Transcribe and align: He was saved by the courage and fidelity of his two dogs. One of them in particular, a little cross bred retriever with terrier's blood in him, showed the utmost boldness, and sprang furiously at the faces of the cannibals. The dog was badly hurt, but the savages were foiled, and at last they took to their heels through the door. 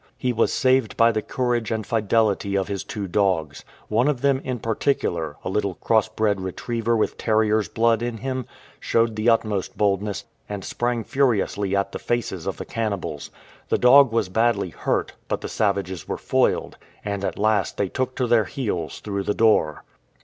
He 0.17 0.33
was 0.33 0.51
saved 0.51 0.97
by 0.97 1.11
the 1.11 1.21
courage 1.21 1.69
and 1.69 1.85
fidelity 1.85 2.55
of 2.57 2.67
his 2.67 2.83
two 2.83 3.07
dogs. 3.07 3.63
One 3.87 4.07
of 4.07 4.21
them 4.21 4.41
in 4.43 4.57
particular, 4.57 5.37
a 5.45 5.47
little 5.49 5.75
cross 5.75 6.07
bred 6.07 6.41
retriever 6.41 6.97
with 6.97 7.19
terrier's 7.19 7.69
blood 7.69 8.01
in 8.01 8.17
him, 8.17 8.47
showed 8.79 9.15
the 9.15 9.29
utmost 9.29 9.77
boldness, 9.77 10.25
and 10.49 10.65
sprang 10.65 11.03
furiously 11.03 11.75
at 11.75 11.91
the 11.91 11.99
faces 11.99 12.47
of 12.47 12.57
the 12.57 12.65
cannibals. 12.65 13.29
The 13.69 13.77
dog 13.77 14.11
was 14.11 14.27
badly 14.27 14.69
hurt, 14.71 15.13
but 15.27 15.41
the 15.41 15.47
savages 15.49 16.07
were 16.07 16.17
foiled, 16.17 16.79
and 17.05 17.23
at 17.23 17.37
last 17.37 17.77
they 17.77 17.87
took 17.87 18.15
to 18.15 18.25
their 18.25 18.45
heels 18.45 19.01
through 19.01 19.21
the 19.21 19.35
door. 19.35 19.83